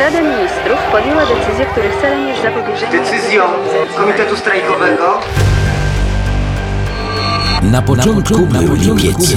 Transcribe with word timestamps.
Rada 0.00 0.20
Ministrów 0.22 0.78
podjęła 0.92 1.22
decyzję, 1.26 1.66
których 1.66 2.00
celem 2.00 2.28
jest 2.28 2.42
zapobieżenie... 2.42 2.98
Decyzją 2.98 3.42
Komitetu 3.96 4.36
Strajkowego 4.36 5.20
Na 7.62 7.82
początku, 7.82 8.46
był, 8.46 8.74
lipiec. 8.74 9.36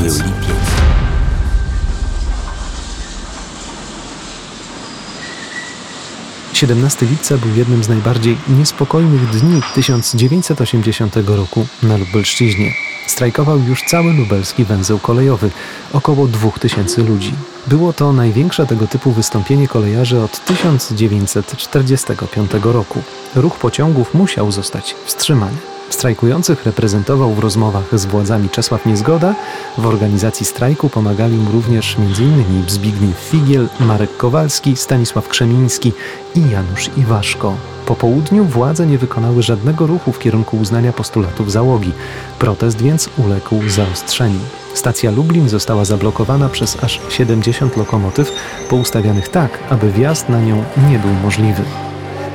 17 6.53 7.05
lipca 7.05 7.37
był 7.37 7.55
jednym 7.55 7.83
z 7.83 7.89
najbardziej 7.89 8.37
niespokojnych 8.49 9.29
dni 9.29 9.61
1980 9.75 11.15
roku 11.27 11.67
na 11.83 11.97
Lubelszczyźnie. 11.97 12.88
Strajkował 13.09 13.59
już 13.59 13.83
cały 13.83 14.13
lubelski 14.13 14.65
węzeł 14.65 14.99
kolejowy, 14.99 15.51
około 15.93 16.27
2000 16.27 17.01
ludzi. 17.01 17.33
Było 17.67 17.93
to 17.93 18.13
największe 18.13 18.65
tego 18.65 18.87
typu 18.87 19.11
wystąpienie 19.11 19.67
kolejarzy 19.67 20.19
od 20.19 20.45
1945 20.45 22.51
roku. 22.63 23.01
Ruch 23.35 23.57
pociągów 23.57 24.13
musiał 24.13 24.51
zostać 24.51 24.95
wstrzymany. 25.05 25.57
Strajkujących 25.89 26.65
reprezentował 26.65 27.33
w 27.33 27.39
rozmowach 27.39 27.99
z 27.99 28.05
władzami 28.05 28.49
Czesław 28.49 28.85
Niezgoda. 28.85 29.35
W 29.77 29.85
organizacji 29.85 30.45
strajku 30.45 30.89
pomagali 30.89 31.37
mu 31.37 31.51
również 31.51 31.95
m.in. 31.99 32.63
Zbigniew 32.67 33.17
Figiel, 33.17 33.69
Marek 33.79 34.17
Kowalski, 34.17 34.75
Stanisław 34.75 35.27
Krzemiński 35.27 35.93
i 36.35 36.49
Janusz 36.49 36.89
Iwaszko. 36.97 37.55
Po 37.89 37.95
południu 37.95 38.45
władze 38.45 38.87
nie 38.87 38.97
wykonały 38.97 39.43
żadnego 39.43 39.87
ruchu 39.87 40.11
w 40.11 40.19
kierunku 40.19 40.57
uznania 40.57 40.93
postulatów 40.93 41.51
załogi. 41.51 41.91
Protest 42.39 42.81
więc 42.81 43.09
uległ 43.17 43.69
zaostrzeniu. 43.69 44.39
Stacja 44.73 45.11
Lublin 45.11 45.49
została 45.49 45.85
zablokowana 45.85 46.49
przez 46.49 46.83
aż 46.83 46.99
70 47.09 47.77
lokomotyw, 47.77 48.31
poustawianych 48.69 49.29
tak, 49.29 49.59
aby 49.69 49.91
wjazd 49.91 50.29
na 50.29 50.41
nią 50.41 50.63
nie 50.89 50.99
był 50.99 51.11
możliwy. 51.23 51.63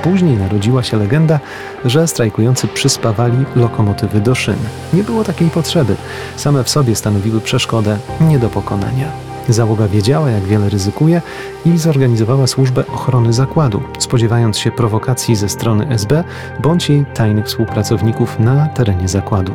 Później 0.02 0.36
narodziła 0.36 0.82
się 0.82 0.96
legenda, 0.96 1.40
że 1.84 2.08
strajkujący 2.08 2.68
przyspawali 2.68 3.44
lokomotywy 3.56 4.20
do 4.20 4.34
szyn. 4.34 4.58
Nie 4.92 5.04
było 5.04 5.24
takiej 5.24 5.50
potrzeby. 5.50 5.96
Same 6.36 6.64
w 6.64 6.70
sobie 6.70 6.96
stanowiły 6.96 7.40
przeszkodę 7.40 7.98
nie 8.20 8.38
do 8.38 8.48
pokonania. 8.48 9.23
Załoga 9.48 9.88
wiedziała, 9.88 10.30
jak 10.30 10.42
wiele 10.42 10.68
ryzykuje 10.68 11.22
i 11.66 11.78
zorganizowała 11.78 12.46
służbę 12.46 12.86
ochrony 12.86 13.32
zakładu, 13.32 13.82
spodziewając 13.98 14.58
się 14.58 14.70
prowokacji 14.70 15.36
ze 15.36 15.48
strony 15.48 15.88
SB 15.88 16.24
bądź 16.62 16.88
jej 16.88 17.04
tajnych 17.14 17.46
współpracowników 17.46 18.38
na 18.38 18.66
terenie 18.68 19.08
zakładu. 19.08 19.52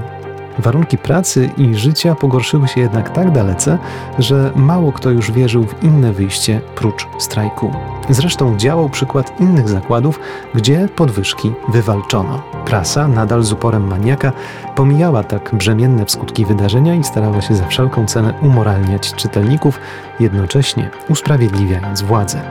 Warunki 0.60 0.98
pracy 0.98 1.50
i 1.58 1.76
życia 1.76 2.16
pogorszyły 2.16 2.68
się 2.68 2.82
jednak 2.82 3.10
tak 3.10 3.32
dalece, 3.32 3.78
że 4.20 4.52
mało 4.56 4.92
kto 4.92 5.10
już 5.10 5.32
wierzył 5.32 5.64
w 5.64 5.84
inne 5.84 6.14
wyjście 6.14 6.62
prócz 6.76 7.08
strajku. 7.18 7.74
Zresztą 8.10 8.58
działał 8.58 8.90
przykład 8.90 9.40
innych 9.42 9.70
zakładów, 9.70 10.20
gdzie 10.56 10.90
podwyżki 10.96 11.52
wywalczono. 11.68 12.42
Prasa, 12.66 13.08
nadal 13.08 13.44
z 13.44 13.52
uporem 13.52 13.88
maniaka, 13.88 14.32
pomijała 14.76 15.24
tak 15.24 15.56
brzemienne 15.56 16.06
w 16.06 16.12
skutki 16.12 16.46
wydarzenia 16.46 16.96
i 16.96 17.04
starała 17.04 17.42
się 17.42 17.56
za 17.56 17.68
wszelką 17.68 18.06
cenę 18.06 18.34
umoralniać 18.42 19.14
czytelników, 19.14 19.80
jednocześnie 20.20 20.90
usprawiedliwiając 21.10 22.02
władzę. 22.02 22.42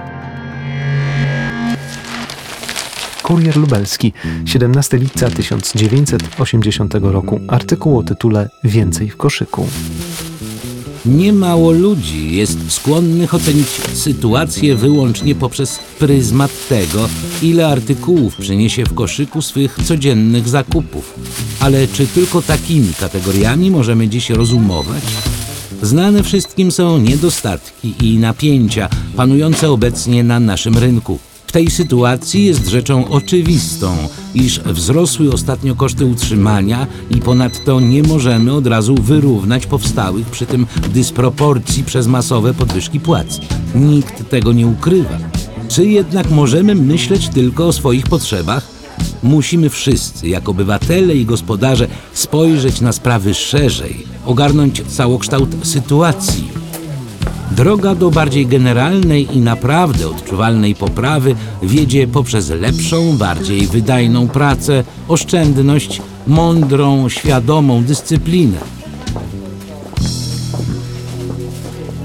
Kurier 3.28 3.56
Lubelski, 3.56 4.12
17 4.44 4.98
lipca 4.98 5.30
1980 5.30 6.94
roku. 6.94 7.40
Artykuł 7.48 7.98
o 7.98 8.02
tytule 8.02 8.50
Więcej 8.64 9.10
w 9.10 9.16
koszyku. 9.16 9.66
Niemało 11.06 11.72
ludzi 11.72 12.36
jest 12.36 12.72
skłonnych 12.72 13.34
ocenić 13.34 13.68
sytuację 13.92 14.76
wyłącznie 14.76 15.34
poprzez 15.34 15.78
pryzmat 15.98 16.68
tego, 16.68 17.08
ile 17.42 17.68
artykułów 17.68 18.36
przyniesie 18.36 18.84
w 18.84 18.94
koszyku 18.94 19.42
swych 19.42 19.78
codziennych 19.84 20.48
zakupów. 20.48 21.14
Ale 21.60 21.88
czy 21.88 22.06
tylko 22.06 22.42
takimi 22.42 22.94
kategoriami 23.00 23.70
możemy 23.70 24.08
dziś 24.08 24.30
rozumować? 24.30 25.04
Znane 25.82 26.22
wszystkim 26.22 26.72
są 26.72 26.98
niedostatki 26.98 27.94
i 28.00 28.18
napięcia 28.18 28.88
panujące 29.16 29.70
obecnie 29.70 30.24
na 30.24 30.40
naszym 30.40 30.78
rynku. 30.78 31.18
Tej 31.58 31.70
sytuacji 31.70 32.44
jest 32.44 32.68
rzeczą 32.68 33.08
oczywistą, 33.08 33.96
iż 34.34 34.60
wzrosły 34.60 35.32
ostatnio 35.32 35.74
koszty 35.74 36.06
utrzymania 36.06 36.86
i 37.10 37.20
ponadto 37.20 37.80
nie 37.80 38.02
możemy 38.02 38.52
od 38.52 38.66
razu 38.66 38.94
wyrównać 38.94 39.66
powstałych 39.66 40.26
przy 40.26 40.46
tym 40.46 40.66
dysproporcji 40.94 41.84
przez 41.84 42.06
masowe 42.06 42.54
podwyżki 42.54 43.00
płac. 43.00 43.40
Nikt 43.74 44.30
tego 44.30 44.52
nie 44.52 44.66
ukrywa. 44.66 45.18
Czy 45.68 45.86
jednak 45.86 46.30
możemy 46.30 46.74
myśleć 46.74 47.28
tylko 47.28 47.66
o 47.66 47.72
swoich 47.72 48.06
potrzebach? 48.06 48.66
Musimy 49.22 49.70
wszyscy, 49.70 50.28
jako 50.28 50.50
obywatele 50.50 51.14
i 51.14 51.24
gospodarze, 51.24 51.88
spojrzeć 52.12 52.80
na 52.80 52.92
sprawy 52.92 53.34
szerzej, 53.34 54.06
ogarnąć 54.26 54.82
całokształt 54.82 55.50
sytuacji 55.62 56.67
Droga 57.58 57.94
do 57.94 58.10
bardziej 58.10 58.46
generalnej 58.46 59.36
i 59.36 59.40
naprawdę 59.40 60.08
odczuwalnej 60.08 60.74
poprawy 60.74 61.34
wiedzie 61.62 62.06
poprzez 62.06 62.50
lepszą, 62.50 63.16
bardziej 63.16 63.66
wydajną 63.66 64.28
pracę, 64.28 64.84
oszczędność, 65.08 66.02
mądrą, 66.26 67.08
świadomą 67.08 67.84
dyscyplinę. 67.84 68.58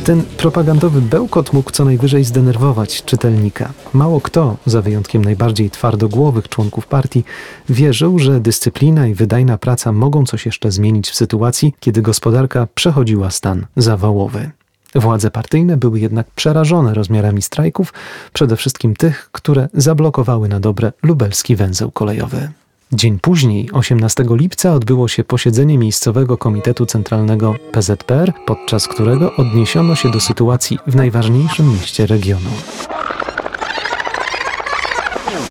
Ten 0.03 0.23
propagandowy 0.37 1.01
bełkot 1.01 1.53
mógł 1.53 1.71
co 1.71 1.85
najwyżej 1.85 2.23
zdenerwować 2.23 3.03
czytelnika. 3.03 3.73
Mało 3.93 4.21
kto, 4.21 4.57
za 4.65 4.81
wyjątkiem 4.81 5.25
najbardziej 5.25 5.69
twardogłowych 5.69 6.49
członków 6.49 6.87
partii, 6.87 7.23
wierzył, 7.69 8.19
że 8.19 8.39
dyscyplina 8.39 9.07
i 9.07 9.13
wydajna 9.13 9.57
praca 9.57 9.91
mogą 9.91 10.25
coś 10.25 10.45
jeszcze 10.45 10.71
zmienić 10.71 11.09
w 11.09 11.15
sytuacji, 11.15 11.73
kiedy 11.79 12.01
gospodarka 12.01 12.67
przechodziła 12.75 13.31
stan 13.31 13.65
zawałowy. 13.77 14.51
Władze 14.95 15.31
partyjne 15.31 15.77
były 15.77 15.99
jednak 15.99 16.27
przerażone 16.35 16.93
rozmiarami 16.93 17.41
strajków, 17.41 17.93
przede 18.33 18.55
wszystkim 18.55 18.95
tych, 18.95 19.29
które 19.31 19.69
zablokowały 19.73 20.49
na 20.49 20.59
dobre 20.59 20.91
lubelski 21.03 21.55
węzeł 21.55 21.91
kolejowy. 21.91 22.49
Dzień 22.91 23.19
później, 23.19 23.69
18 23.71 24.25
lipca, 24.29 24.73
odbyło 24.73 25.07
się 25.07 25.23
posiedzenie 25.23 25.77
Miejscowego 25.77 26.37
Komitetu 26.37 26.85
Centralnego 26.85 27.55
PZPR, 27.71 28.33
podczas 28.45 28.87
którego 28.87 29.35
odniesiono 29.35 29.95
się 29.95 30.11
do 30.11 30.19
sytuacji 30.19 30.79
w 30.87 30.95
najważniejszym 30.95 31.73
mieście 31.73 32.05
regionu. 32.05 32.49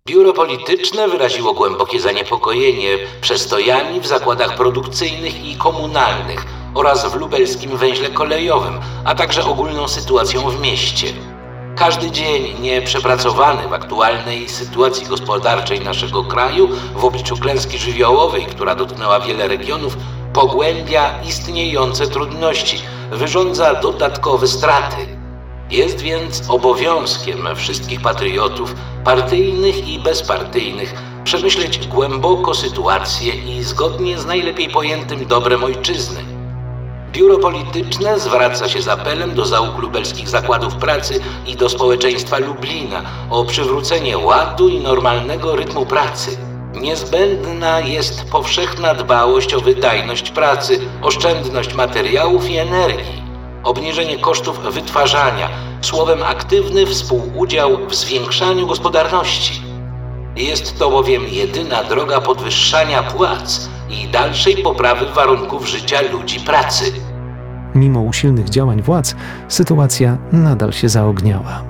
Biuro 0.08 0.32
Polityczne 0.32 1.08
wyraziło 1.08 1.54
głębokie 1.54 2.00
zaniepokojenie 2.00 2.88
przestojami 3.20 4.00
w 4.00 4.06
zakładach 4.06 4.56
produkcyjnych 4.56 5.44
i 5.44 5.56
komunalnych 5.56 6.51
oraz 6.74 7.12
w 7.12 7.14
lubelskim 7.14 7.76
węźle 7.76 8.10
kolejowym, 8.10 8.80
a 9.04 9.14
także 9.14 9.44
ogólną 9.44 9.88
sytuacją 9.88 10.50
w 10.50 10.60
mieście. 10.60 11.06
Każdy 11.76 12.10
dzień 12.10 12.60
nieprzepracowany 12.60 13.68
w 13.68 13.72
aktualnej 13.72 14.48
sytuacji 14.48 15.06
gospodarczej 15.06 15.80
naszego 15.80 16.24
kraju 16.24 16.68
w 16.96 17.04
obliczu 17.04 17.36
klęski 17.36 17.78
żywiołowej, 17.78 18.46
która 18.46 18.74
dotknęła 18.74 19.20
wiele 19.20 19.48
regionów, 19.48 19.96
pogłębia 20.32 21.22
istniejące 21.22 22.06
trudności, 22.06 22.82
wyrządza 23.10 23.74
dodatkowe 23.74 24.46
straty. 24.46 25.06
Jest 25.70 26.00
więc 26.00 26.50
obowiązkiem 26.50 27.48
wszystkich 27.56 28.00
patriotów, 28.00 28.74
partyjnych 29.04 29.88
i 29.88 29.98
bezpartyjnych, 29.98 30.94
przemyśleć 31.24 31.86
głęboko 31.86 32.54
sytuację 32.54 33.34
i 33.34 33.62
zgodnie 33.62 34.18
z 34.18 34.26
najlepiej 34.26 34.68
pojętym 34.68 35.26
dobrem 35.26 35.64
ojczyzny 35.64 36.31
Biuro 37.12 37.38
Polityczne 37.38 38.20
zwraca 38.20 38.68
się 38.68 38.82
z 38.82 38.88
apelem 38.88 39.34
do 39.34 39.46
załóg 39.46 39.78
lubelskich 39.78 40.28
zakładów 40.28 40.74
pracy 40.74 41.20
i 41.46 41.56
do 41.56 41.68
społeczeństwa 41.68 42.38
Lublina 42.38 43.02
o 43.30 43.44
przywrócenie 43.44 44.18
ładu 44.18 44.68
i 44.68 44.80
normalnego 44.80 45.56
rytmu 45.56 45.86
pracy. 45.86 46.38
Niezbędna 46.74 47.80
jest 47.80 48.30
powszechna 48.30 48.94
dbałość 48.94 49.54
o 49.54 49.60
wydajność 49.60 50.30
pracy, 50.30 50.80
oszczędność 51.02 51.74
materiałów 51.74 52.50
i 52.50 52.56
energii, 52.56 53.22
obniżenie 53.64 54.18
kosztów 54.18 54.58
wytwarzania, 54.58 55.48
słowem 55.80 56.22
aktywny 56.22 56.86
współudział 56.86 57.86
w 57.88 57.94
zwiększaniu 57.94 58.66
gospodarności. 58.66 59.62
Jest 60.36 60.78
to 60.78 60.90
bowiem 60.90 61.24
jedyna 61.28 61.84
droga 61.84 62.20
podwyższania 62.20 63.02
płac 63.02 63.68
i 63.92 64.08
dalszej 64.08 64.56
poprawy 64.56 65.06
warunków 65.06 65.68
życia 65.68 66.00
ludzi 66.12 66.40
pracy. 66.40 66.84
Mimo 67.74 68.00
usilnych 68.00 68.48
działań 68.48 68.82
władz, 68.82 69.14
sytuacja 69.48 70.18
nadal 70.32 70.72
się 70.72 70.88
zaogniała. 70.88 71.62